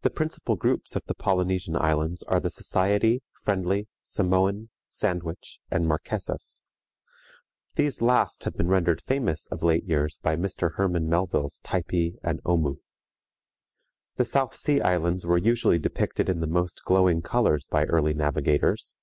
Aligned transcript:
The 0.00 0.10
principal 0.10 0.56
groups 0.56 0.96
of 0.96 1.04
the 1.04 1.14
Polynesian 1.14 1.76
Islands 1.76 2.24
are 2.24 2.40
the 2.40 2.50
Society, 2.50 3.22
Friendly, 3.40 3.86
Samoan, 4.02 4.70
Sandwich, 4.84 5.60
and 5.70 5.86
Marquesas. 5.86 6.64
These 7.76 8.02
last 8.02 8.42
have 8.42 8.56
been 8.56 8.66
rendered 8.66 9.00
famous 9.00 9.46
of 9.46 9.62
late 9.62 9.84
years 9.84 10.18
by 10.18 10.34
Mr. 10.34 10.74
Hermann 10.74 11.08
Melville's 11.08 11.60
Typee 11.60 12.16
and 12.24 12.40
Omoo. 12.44 12.80
The 14.16 14.24
South 14.24 14.56
Sea 14.56 14.80
Islands 14.80 15.24
were 15.24 15.38
usually 15.38 15.78
depicted 15.78 16.28
in 16.28 16.40
the 16.40 16.48
most 16.48 16.82
glowing 16.84 17.22
colors 17.22 17.68
by 17.68 17.84
early 17.84 18.12
navigators. 18.12 18.96